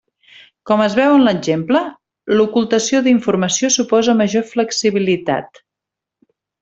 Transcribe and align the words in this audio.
Com 0.69 0.79
es 0.85 0.93
veu 0.99 1.17
en 1.17 1.25
l'exemple, 1.27 1.81
l'ocultació 2.39 3.03
d'informació 3.09 3.71
suposa 3.77 4.17
major 4.23 4.49
flexibilitat. 4.55 5.63